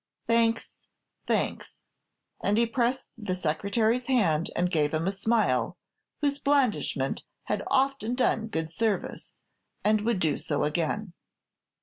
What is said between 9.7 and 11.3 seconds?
and would do so again!